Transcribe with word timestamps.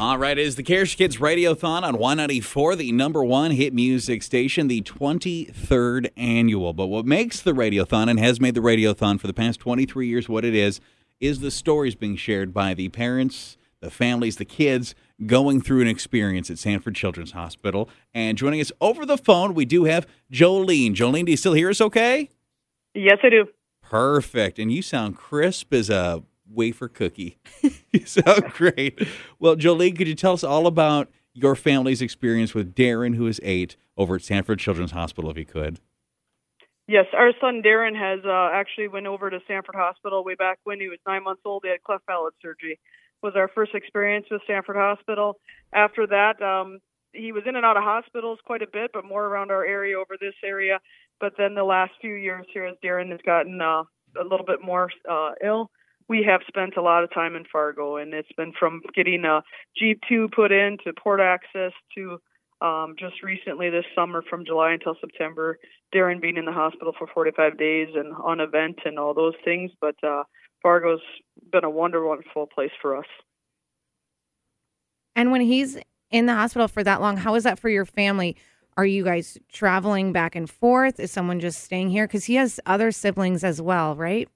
All 0.00 0.16
right, 0.16 0.38
it 0.38 0.46
is 0.46 0.56
the 0.56 0.62
for 0.62 0.96
Kids 0.96 1.18
Radiothon 1.18 1.82
on 1.82 1.96
Y94, 1.96 2.78
the 2.78 2.90
number 2.90 3.22
one 3.22 3.50
hit 3.50 3.74
music 3.74 4.22
station, 4.22 4.66
the 4.66 4.80
23rd 4.80 6.08
annual. 6.16 6.72
But 6.72 6.86
what 6.86 7.04
makes 7.04 7.42
the 7.42 7.52
Radiothon 7.52 8.08
and 8.08 8.18
has 8.18 8.40
made 8.40 8.54
the 8.54 8.62
Radiothon 8.62 9.20
for 9.20 9.26
the 9.26 9.34
past 9.34 9.60
23 9.60 10.08
years 10.08 10.26
what 10.26 10.42
it 10.46 10.54
is, 10.54 10.80
is 11.20 11.40
the 11.40 11.50
stories 11.50 11.96
being 11.96 12.16
shared 12.16 12.54
by 12.54 12.72
the 12.72 12.88
parents, 12.88 13.58
the 13.80 13.90
families, 13.90 14.36
the 14.36 14.46
kids 14.46 14.94
going 15.26 15.60
through 15.60 15.82
an 15.82 15.88
experience 15.88 16.48
at 16.48 16.58
Sanford 16.58 16.94
Children's 16.94 17.32
Hospital. 17.32 17.90
And 18.14 18.38
joining 18.38 18.62
us 18.62 18.72
over 18.80 19.04
the 19.04 19.18
phone, 19.18 19.52
we 19.52 19.66
do 19.66 19.84
have 19.84 20.06
Jolene. 20.32 20.94
Jolene, 20.94 21.26
do 21.26 21.32
you 21.32 21.36
still 21.36 21.52
hear 21.52 21.68
us 21.68 21.82
okay? 21.82 22.30
Yes, 22.94 23.18
I 23.22 23.28
do. 23.28 23.48
Perfect. 23.82 24.58
And 24.58 24.72
you 24.72 24.80
sound 24.80 25.18
crisp 25.18 25.74
as 25.74 25.90
a 25.90 26.22
wafer 26.48 26.88
cookie. 26.88 27.36
you 28.00 28.06
sound 28.06 28.52
great. 28.52 29.06
Well, 29.38 29.56
Jolene, 29.56 29.96
could 29.96 30.08
you 30.08 30.14
tell 30.14 30.32
us 30.32 30.44
all 30.44 30.66
about 30.66 31.10
your 31.32 31.56
family's 31.56 32.02
experience 32.02 32.54
with 32.54 32.74
Darren, 32.74 33.16
who 33.16 33.26
is 33.26 33.40
eight, 33.42 33.76
over 33.96 34.16
at 34.16 34.22
Sanford 34.22 34.58
Children's 34.58 34.92
Hospital, 34.92 35.30
if 35.30 35.36
you 35.36 35.44
could? 35.44 35.80
Yes, 36.86 37.06
our 37.16 37.32
son 37.40 37.62
Darren 37.64 37.96
has 37.96 38.24
uh, 38.24 38.50
actually 38.52 38.88
went 38.88 39.06
over 39.06 39.30
to 39.30 39.38
Sanford 39.46 39.76
Hospital 39.76 40.24
way 40.24 40.34
back 40.34 40.58
when 40.64 40.80
he 40.80 40.88
was 40.88 40.98
nine 41.06 41.22
months 41.22 41.42
old. 41.44 41.62
He 41.64 41.70
had 41.70 41.82
cleft 41.82 42.06
palate 42.06 42.34
surgery. 42.42 42.80
Was 43.22 43.34
our 43.36 43.48
first 43.48 43.74
experience 43.74 44.26
with 44.30 44.40
Sanford 44.46 44.76
Hospital. 44.76 45.36
After 45.72 46.06
that, 46.06 46.42
um, 46.42 46.80
he 47.12 47.32
was 47.32 47.42
in 47.46 47.54
and 47.54 47.66
out 47.66 47.76
of 47.76 47.84
hospitals 47.84 48.38
quite 48.44 48.62
a 48.62 48.66
bit, 48.72 48.90
but 48.92 49.04
more 49.04 49.26
around 49.26 49.50
our 49.50 49.64
area 49.64 49.98
over 49.98 50.16
this 50.20 50.34
area. 50.44 50.80
But 51.20 51.34
then 51.36 51.54
the 51.54 51.64
last 51.64 51.92
few 52.00 52.14
years 52.14 52.46
here, 52.52 52.66
as 52.66 52.76
Darren 52.82 53.10
has 53.10 53.20
gotten 53.24 53.60
uh, 53.60 53.84
a 54.20 54.24
little 54.24 54.46
bit 54.46 54.60
more 54.64 54.90
uh, 55.08 55.32
ill, 55.44 55.70
we 56.10 56.24
have 56.24 56.40
spent 56.48 56.76
a 56.76 56.82
lot 56.82 57.04
of 57.04 57.14
time 57.14 57.36
in 57.36 57.44
Fargo, 57.44 57.96
and 57.96 58.12
it's 58.12 58.32
been 58.36 58.52
from 58.58 58.82
getting 58.96 59.24
a 59.24 59.42
G-tube 59.78 60.32
put 60.34 60.50
in 60.50 60.76
to 60.84 60.92
port 60.92 61.20
access 61.20 61.70
to 61.96 62.18
um, 62.60 62.96
just 62.98 63.22
recently 63.22 63.70
this 63.70 63.84
summer 63.94 64.20
from 64.28 64.44
July 64.44 64.72
until 64.72 64.96
September, 65.00 65.60
Darren 65.94 66.20
being 66.20 66.36
in 66.36 66.46
the 66.46 66.52
hospital 66.52 66.92
for 66.98 67.06
45 67.14 67.56
days 67.56 67.90
and 67.94 68.12
on 68.24 68.40
a 68.40 68.48
vent 68.48 68.80
and 68.84 68.98
all 68.98 69.14
those 69.14 69.34
things. 69.44 69.70
But 69.80 69.94
uh, 70.02 70.24
Fargo's 70.60 70.98
been 71.52 71.62
a 71.62 71.70
wonderful 71.70 72.48
place 72.52 72.72
for 72.82 72.96
us. 72.96 73.06
And 75.14 75.30
when 75.30 75.42
he's 75.42 75.78
in 76.10 76.26
the 76.26 76.34
hospital 76.34 76.66
for 76.66 76.82
that 76.82 77.00
long, 77.00 77.18
how 77.18 77.36
is 77.36 77.44
that 77.44 77.60
for 77.60 77.68
your 77.68 77.86
family? 77.86 78.36
Are 78.76 78.84
you 78.84 79.04
guys 79.04 79.38
traveling 79.52 80.12
back 80.12 80.34
and 80.34 80.50
forth? 80.50 80.98
Is 80.98 81.12
someone 81.12 81.38
just 81.38 81.62
staying 81.62 81.90
here? 81.90 82.08
Because 82.08 82.24
he 82.24 82.34
has 82.34 82.58
other 82.66 82.90
siblings 82.90 83.44
as 83.44 83.62
well, 83.62 83.94
right? 83.94 84.28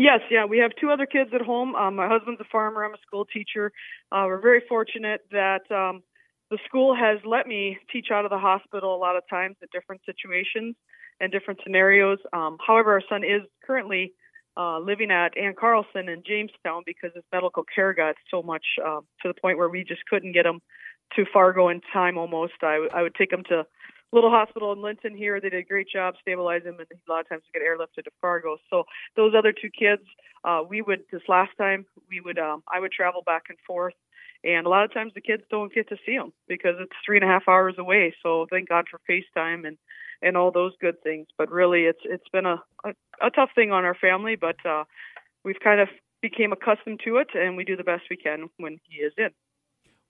Yes, 0.00 0.20
yeah, 0.30 0.46
we 0.46 0.56
have 0.60 0.70
two 0.80 0.90
other 0.90 1.04
kids 1.04 1.28
at 1.34 1.42
home. 1.42 1.74
Um, 1.74 1.96
my 1.96 2.08
husband's 2.08 2.40
a 2.40 2.44
farmer. 2.50 2.82
I'm 2.82 2.94
a 2.94 3.02
school 3.06 3.26
teacher. 3.26 3.70
Uh, 4.10 4.24
we're 4.28 4.40
very 4.40 4.62
fortunate 4.66 5.20
that 5.30 5.70
um, 5.70 6.02
the 6.50 6.56
school 6.64 6.96
has 6.96 7.18
let 7.26 7.46
me 7.46 7.76
teach 7.92 8.06
out 8.10 8.24
of 8.24 8.30
the 8.30 8.38
hospital 8.38 8.96
a 8.96 8.96
lot 8.96 9.16
of 9.16 9.24
times 9.28 9.56
in 9.60 9.68
different 9.74 10.00
situations 10.06 10.74
and 11.20 11.30
different 11.30 11.60
scenarios. 11.62 12.16
Um, 12.32 12.56
however, 12.66 12.92
our 12.92 13.02
son 13.10 13.24
is 13.24 13.42
currently 13.62 14.14
uh, 14.56 14.78
living 14.78 15.10
at 15.10 15.36
Anne 15.36 15.52
Carlsen 15.60 16.08
in 16.08 16.22
Jamestown 16.26 16.82
because 16.86 17.10
his 17.14 17.24
medical 17.30 17.64
care 17.74 17.92
got 17.92 18.14
so 18.30 18.40
much 18.42 18.64
uh, 18.82 19.00
to 19.20 19.28
the 19.28 19.34
point 19.38 19.58
where 19.58 19.68
we 19.68 19.84
just 19.84 20.00
couldn't 20.08 20.32
get 20.32 20.46
him 20.46 20.60
to 21.16 21.26
Fargo 21.30 21.68
in 21.68 21.82
time 21.92 22.16
almost. 22.16 22.54
I, 22.62 22.72
w- 22.76 22.90
I 22.94 23.02
would 23.02 23.16
take 23.16 23.30
him 23.30 23.44
to 23.50 23.66
little 24.12 24.30
hospital 24.30 24.72
in 24.72 24.82
Linton 24.82 25.16
here. 25.16 25.40
They 25.40 25.50
did 25.50 25.60
a 25.60 25.64
great 25.64 25.88
job 25.88 26.14
stabilizing 26.20 26.68
him, 26.68 26.80
and 26.80 26.88
a 26.90 27.10
lot 27.10 27.20
of 27.20 27.28
times 27.28 27.42
we 27.52 27.60
get 27.60 27.66
airlifted 27.66 28.04
to 28.04 28.10
Fargo. 28.20 28.56
So 28.68 28.84
those 29.16 29.34
other 29.36 29.52
two 29.52 29.70
kids, 29.70 30.02
uh, 30.44 30.62
we 30.68 30.82
would 30.82 31.02
this 31.12 31.22
last 31.28 31.52
time 31.58 31.86
we 32.08 32.20
would 32.20 32.38
um, 32.38 32.62
I 32.72 32.80
would 32.80 32.92
travel 32.92 33.22
back 33.24 33.44
and 33.48 33.58
forth, 33.66 33.94
and 34.44 34.66
a 34.66 34.70
lot 34.70 34.84
of 34.84 34.92
times 34.92 35.12
the 35.14 35.20
kids 35.20 35.42
don't 35.50 35.72
get 35.72 35.88
to 35.88 35.96
see 36.04 36.16
them 36.16 36.32
because 36.48 36.76
it's 36.80 36.92
three 37.04 37.18
and 37.18 37.24
a 37.24 37.28
half 37.28 37.48
hours 37.48 37.74
away. 37.78 38.14
So 38.22 38.46
thank 38.50 38.68
God 38.68 38.86
for 38.90 39.00
FaceTime 39.08 39.66
and 39.66 39.76
and 40.22 40.36
all 40.36 40.50
those 40.50 40.72
good 40.80 41.02
things. 41.02 41.28
But 41.38 41.50
really, 41.50 41.82
it's 41.82 42.02
it's 42.04 42.28
been 42.32 42.46
a 42.46 42.62
a, 42.84 42.90
a 43.22 43.30
tough 43.30 43.50
thing 43.54 43.72
on 43.72 43.84
our 43.84 43.94
family, 43.94 44.36
but 44.36 44.56
uh, 44.64 44.84
we've 45.44 45.60
kind 45.62 45.80
of 45.80 45.88
became 46.20 46.52
accustomed 46.52 47.00
to 47.04 47.16
it, 47.16 47.28
and 47.34 47.56
we 47.56 47.64
do 47.64 47.76
the 47.76 47.84
best 47.84 48.02
we 48.10 48.16
can 48.16 48.50
when 48.58 48.78
he 48.88 48.96
is 48.96 49.12
in. 49.16 49.30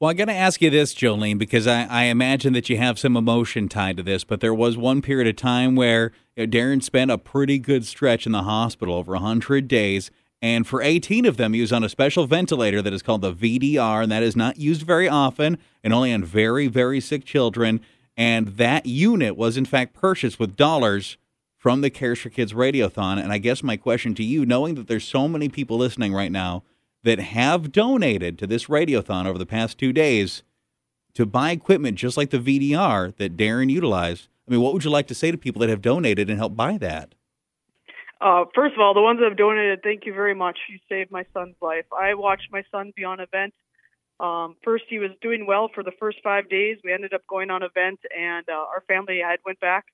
Well, 0.00 0.08
I'm 0.08 0.16
going 0.16 0.28
to 0.28 0.34
ask 0.34 0.62
you 0.62 0.70
this, 0.70 0.94
Jolene, 0.94 1.36
because 1.36 1.66
I, 1.66 1.84
I, 1.84 2.04
imagine 2.04 2.54
that 2.54 2.70
you 2.70 2.78
have 2.78 2.98
some 2.98 3.18
emotion 3.18 3.68
tied 3.68 3.98
to 3.98 4.02
this, 4.02 4.24
but 4.24 4.40
there 4.40 4.54
was 4.54 4.78
one 4.78 5.02
period 5.02 5.28
of 5.28 5.36
time 5.36 5.76
where 5.76 6.12
Darren 6.38 6.82
spent 6.82 7.10
a 7.10 7.18
pretty 7.18 7.58
good 7.58 7.84
stretch 7.84 8.24
in 8.24 8.32
the 8.32 8.44
hospital, 8.44 8.94
over 8.94 9.12
100 9.12 9.68
days. 9.68 10.10
And 10.40 10.66
for 10.66 10.80
18 10.80 11.26
of 11.26 11.36
them, 11.36 11.52
he 11.52 11.60
was 11.60 11.70
on 11.70 11.84
a 11.84 11.88
special 11.90 12.26
ventilator 12.26 12.80
that 12.80 12.94
is 12.94 13.02
called 13.02 13.20
the 13.20 13.34
VDR, 13.34 14.02
and 14.02 14.10
that 14.10 14.22
is 14.22 14.34
not 14.34 14.56
used 14.56 14.80
very 14.80 15.06
often 15.06 15.58
and 15.84 15.92
only 15.92 16.14
on 16.14 16.24
very, 16.24 16.66
very 16.66 16.98
sick 16.98 17.26
children. 17.26 17.82
And 18.16 18.56
that 18.56 18.86
unit 18.86 19.36
was, 19.36 19.58
in 19.58 19.66
fact, 19.66 19.92
purchased 19.92 20.40
with 20.40 20.56
dollars 20.56 21.18
from 21.58 21.82
the 21.82 21.90
Cares 21.90 22.20
for 22.20 22.30
Kids 22.30 22.54
Radiothon. 22.54 23.22
And 23.22 23.34
I 23.34 23.36
guess 23.36 23.62
my 23.62 23.76
question 23.76 24.14
to 24.14 24.24
you, 24.24 24.46
knowing 24.46 24.76
that 24.76 24.88
there's 24.88 25.04
so 25.04 25.28
many 25.28 25.50
people 25.50 25.76
listening 25.76 26.14
right 26.14 26.32
now 26.32 26.62
that 27.02 27.18
have 27.18 27.72
donated 27.72 28.38
to 28.38 28.46
this 28.46 28.66
radiothon 28.66 29.26
over 29.26 29.38
the 29.38 29.46
past 29.46 29.78
two 29.78 29.92
days 29.92 30.42
to 31.14 31.26
buy 31.26 31.50
equipment 31.50 31.98
just 31.98 32.16
like 32.16 32.30
the 32.30 32.38
VDR 32.38 33.16
that 33.16 33.36
Darren 33.36 33.70
utilized. 33.70 34.28
I 34.46 34.52
mean, 34.52 34.60
what 34.60 34.72
would 34.72 34.84
you 34.84 34.90
like 34.90 35.06
to 35.08 35.14
say 35.14 35.30
to 35.30 35.38
people 35.38 35.60
that 35.60 35.68
have 35.68 35.82
donated 35.82 36.28
and 36.28 36.38
helped 36.38 36.56
buy 36.56 36.76
that? 36.78 37.14
Uh, 38.20 38.44
first 38.54 38.74
of 38.74 38.80
all, 38.80 38.92
the 38.92 39.00
ones 39.00 39.18
that 39.18 39.28
have 39.28 39.38
donated, 39.38 39.80
thank 39.82 40.04
you 40.04 40.12
very 40.12 40.34
much. 40.34 40.58
You 40.68 40.78
saved 40.88 41.10
my 41.10 41.24
son's 41.32 41.56
life. 41.62 41.86
I 41.98 42.14
watched 42.14 42.48
my 42.52 42.62
son 42.70 42.92
be 42.94 43.04
on 43.04 43.18
event. 43.20 43.54
Um, 44.18 44.56
first, 44.62 44.84
he 44.88 44.98
was 44.98 45.10
doing 45.22 45.46
well 45.46 45.70
for 45.74 45.82
the 45.82 45.92
first 45.98 46.18
five 46.22 46.50
days. 46.50 46.76
We 46.84 46.92
ended 46.92 47.14
up 47.14 47.22
going 47.26 47.50
on 47.50 47.62
event, 47.62 48.00
and 48.14 48.46
uh, 48.46 48.52
our 48.52 48.84
family 48.86 49.20
had 49.26 49.38
went 49.46 49.58
back 49.60 49.86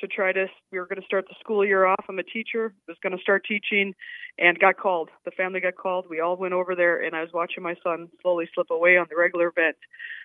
to 0.00 0.06
try 0.06 0.32
to 0.32 0.46
we 0.72 0.78
were 0.78 0.86
going 0.86 1.00
to 1.00 1.06
start 1.06 1.26
the 1.28 1.34
school 1.40 1.64
year 1.64 1.86
off. 1.86 2.04
I'm 2.08 2.18
a 2.18 2.22
teacher 2.22 2.74
was 2.88 2.96
going 3.02 3.16
to 3.16 3.22
start 3.22 3.44
teaching 3.46 3.94
and 4.38 4.58
got 4.58 4.76
called. 4.76 5.10
The 5.24 5.30
family 5.30 5.60
got 5.60 5.76
called. 5.76 6.06
We 6.08 6.20
all 6.20 6.36
went 6.36 6.54
over 6.54 6.74
there 6.74 7.02
and 7.02 7.14
i 7.14 7.20
was 7.20 7.30
watching 7.32 7.62
my 7.62 7.76
son 7.82 8.08
slowly 8.22 8.48
slip 8.54 8.70
away 8.70 8.96
on 8.96 9.06
the 9.08 9.16
regular 9.16 9.52
vent. 9.54 9.76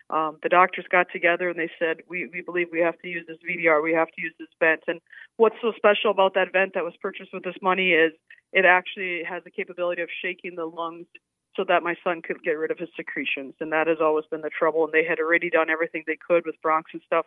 Um, 0.10 0.38
the 0.42 0.50
doctors 0.50 0.86
got 0.92 1.08
together 1.12 1.50
and 1.50 1.60
they 1.60 1.70
said 1.78 1.98
we, 2.10 2.30
we 2.34 2.42
believe 2.42 2.68
we 2.72 2.80
have 2.80 3.00
to 3.00 3.08
use 3.08 3.26
this 3.28 3.38
vdr 3.48 3.84
we 3.84 3.94
have 3.94 4.08
to 4.08 4.22
use 4.22 4.34
this 4.40 4.50
vent. 4.60 4.82
And 4.88 5.00
what's 5.38 5.56
so 5.62 5.72
special 5.76 6.12
about 6.12 6.34
that 6.34 6.52
vent 6.52 6.74
that 6.74 6.84
was 6.84 6.94
purchased 7.02 7.34
with 7.34 7.44
this 7.44 7.58
money 7.62 7.92
is 7.92 8.14
it 8.52 8.66
actually 8.66 9.24
has 9.28 9.44
the 9.44 9.52
capability 9.52 10.02
of 10.02 10.10
shaking 10.22 10.56
the 10.56 10.66
lungs 10.66 11.06
so 11.56 11.66
that 11.68 11.84
my 11.84 11.96
son 12.04 12.22
could 12.22 12.44
get 12.44 12.52
rid 12.52 12.72
of 12.72 12.78
his 12.78 12.90
secretions. 12.96 13.56
And 13.60 13.72
that 13.72 13.88
has 13.88 13.98
always 14.02 14.26
been 14.30 14.42
the 14.42 14.50
trouble. 14.50 14.84
And 14.86 14.94
they 14.94 15.04
had 15.04 15.20
already 15.20 15.50
done 15.50 15.70
everything 15.70 16.04
they 16.06 16.18
could 16.18 16.46
with 16.46 16.56
bronchs 16.64 16.94
and 16.94 17.02
stuff. 17.06 17.26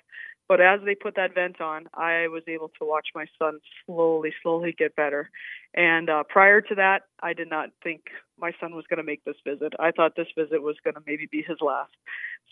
But 0.48 0.60
as 0.60 0.80
they 0.84 0.94
put 0.94 1.16
that 1.16 1.34
vent 1.34 1.60
on, 1.60 1.88
I 1.94 2.28
was 2.28 2.42
able 2.46 2.70
to 2.78 2.86
watch 2.86 3.08
my 3.14 3.26
son 3.38 3.58
slowly, 3.84 4.32
slowly 4.42 4.74
get 4.76 4.94
better. 4.96 5.30
And 5.74 6.08
uh, 6.08 6.22
prior 6.28 6.60
to 6.60 6.74
that, 6.76 7.02
I 7.22 7.32
did 7.32 7.50
not 7.50 7.70
think 7.82 8.02
my 8.38 8.52
son 8.60 8.74
was 8.74 8.84
going 8.88 8.98
to 8.98 9.04
make 9.04 9.24
this 9.24 9.36
visit. 9.46 9.72
I 9.78 9.90
thought 9.90 10.16
this 10.16 10.28
visit 10.36 10.62
was 10.62 10.76
going 10.84 10.94
to 10.94 11.02
maybe 11.06 11.28
be 11.30 11.44
his 11.46 11.58
last. 11.60 11.92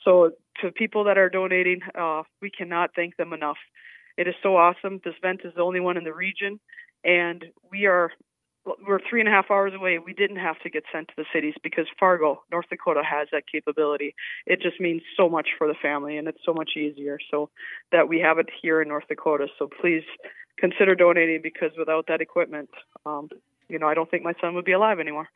So, 0.04 0.30
to 0.62 0.70
people 0.70 1.04
that 1.04 1.18
are 1.18 1.28
donating, 1.28 1.80
uh, 1.94 2.22
we 2.40 2.50
cannot 2.50 2.90
thank 2.96 3.16
them 3.16 3.32
enough. 3.32 3.58
It 4.16 4.28
is 4.28 4.34
so 4.42 4.56
awesome. 4.56 5.00
This 5.04 5.14
vent 5.20 5.42
is 5.44 5.52
the 5.54 5.62
only 5.62 5.80
one 5.80 5.96
in 5.96 6.04
the 6.04 6.14
region, 6.14 6.58
and 7.04 7.44
we 7.70 7.86
are 7.86 8.10
we're 8.86 9.00
three 9.08 9.20
and 9.20 9.28
a 9.28 9.32
half 9.32 9.50
hours 9.50 9.72
away. 9.74 9.98
We 9.98 10.12
didn't 10.12 10.36
have 10.36 10.58
to 10.60 10.70
get 10.70 10.84
sent 10.92 11.08
to 11.08 11.14
the 11.16 11.24
cities 11.32 11.54
because 11.62 11.86
Fargo, 11.98 12.42
North 12.50 12.66
Dakota, 12.68 13.02
has 13.08 13.28
that 13.32 13.44
capability. 13.50 14.14
It 14.46 14.60
just 14.60 14.80
means 14.80 15.02
so 15.16 15.28
much 15.28 15.48
for 15.58 15.66
the 15.66 15.74
family, 15.80 16.16
and 16.16 16.28
it's 16.28 16.40
so 16.44 16.52
much 16.52 16.70
easier. 16.76 17.18
So 17.30 17.50
that 17.92 18.08
we 18.08 18.20
have 18.20 18.38
it 18.38 18.48
here 18.62 18.82
in 18.82 18.88
North 18.88 19.08
Dakota. 19.08 19.46
So 19.58 19.68
please 19.80 20.02
consider 20.58 20.94
donating 20.94 21.40
because 21.42 21.70
without 21.78 22.06
that 22.08 22.20
equipment, 22.20 22.70
um, 23.06 23.28
you 23.68 23.78
know, 23.78 23.88
I 23.88 23.94
don't 23.94 24.10
think 24.10 24.22
my 24.22 24.34
son 24.40 24.54
would 24.54 24.64
be 24.64 24.72
alive 24.72 25.00
anymore. 25.00 25.28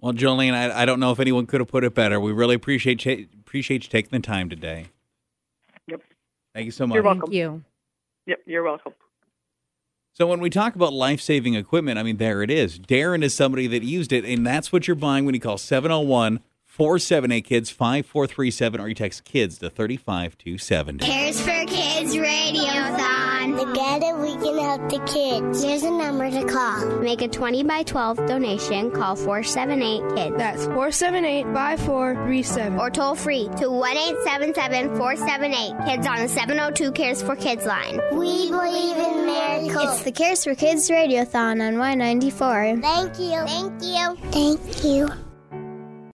Well, 0.00 0.12
Jolene, 0.12 0.52
I, 0.52 0.82
I 0.82 0.84
don't 0.84 1.00
know 1.00 1.12
if 1.12 1.20
anyone 1.20 1.46
could 1.46 1.60
have 1.60 1.68
put 1.68 1.84
it 1.84 1.94
better. 1.94 2.20
We 2.20 2.32
really 2.32 2.54
appreciate 2.54 3.04
appreciate 3.06 3.84
you 3.84 3.90
taking 3.90 4.10
the 4.10 4.20
time 4.20 4.48
today. 4.48 4.86
Yep. 5.86 6.02
Thank 6.54 6.66
you 6.66 6.70
so 6.72 6.86
much. 6.86 6.94
You're 6.94 7.04
welcome. 7.04 7.22
Thank 7.22 7.34
you. 7.34 7.64
Yep, 8.26 8.40
you're 8.46 8.62
welcome. 8.62 8.92
So 10.20 10.26
when 10.26 10.40
we 10.40 10.50
talk 10.50 10.74
about 10.74 10.92
life-saving 10.92 11.54
equipment, 11.54 11.96
I 11.96 12.02
mean 12.02 12.16
there 12.16 12.42
it 12.42 12.50
is. 12.50 12.80
Darren 12.80 13.22
is 13.22 13.36
somebody 13.36 13.68
that 13.68 13.84
used 13.84 14.12
it, 14.12 14.24
and 14.24 14.44
that's 14.44 14.72
what 14.72 14.88
you're 14.88 14.96
buying 14.96 15.24
when 15.24 15.34
you 15.36 15.40
call 15.40 15.58
701 15.58 16.40
478 16.64 17.42
kids 17.42 17.70
5437 17.70 18.80
or 18.80 18.88
you 18.88 18.96
text 18.96 19.22
kids 19.22 19.58
to 19.58 19.70
35270. 19.70 21.06
Cares 21.06 21.40
for 21.40 21.64
Kids 21.66 22.18
Radiothon. 23.54 23.74
Together 23.74 24.18
we 24.18 24.32
can 24.36 24.58
help 24.58 24.90
the 24.90 25.00
kids. 25.06 25.62
Here's 25.62 25.82
a 25.82 25.90
number 25.90 26.30
to 26.30 26.44
call. 26.44 26.86
Make 27.00 27.22
a 27.22 27.28
20 27.28 27.62
by 27.64 27.82
12 27.82 28.26
donation. 28.26 28.90
Call 28.90 29.16
478 29.16 30.02
KIDS. 30.16 30.38
That's 30.38 30.64
478 30.66 31.44
5437. 31.44 32.78
Or 32.78 32.90
toll 32.90 33.14
free 33.14 33.48
to 33.58 33.70
1 33.70 33.96
877 33.96 34.96
478 34.96 35.76
KIDS 35.86 36.06
on 36.08 36.18
the 36.20 36.28
702 36.28 36.92
Cares 36.92 37.22
for 37.22 37.36
Kids 37.36 37.64
line. 37.64 38.00
We 38.12 38.50
believe 38.50 38.96
in 38.96 39.26
miracles. 39.26 39.94
It's 39.94 40.02
the 40.02 40.12
Cares 40.12 40.44
for 40.44 40.54
Kids 40.54 40.88
Radiothon 40.90 41.66
on 41.66 41.74
Y94. 41.74 42.82
Thank 42.82 43.18
you. 43.18 43.38
Thank 43.46 43.82
you. 43.82 44.16
Thank 44.30 44.84
you. 44.84 45.27